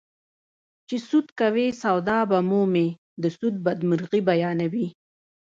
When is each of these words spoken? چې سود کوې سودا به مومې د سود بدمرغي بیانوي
چې 0.87 0.95
سود 1.09 1.27
کوې 1.39 1.67
سودا 1.81 2.19
به 2.29 2.37
مومې 2.49 2.87
د 3.23 3.23
سود 3.37 3.55
بدمرغي 3.65 4.19
بیانوي 4.29 4.87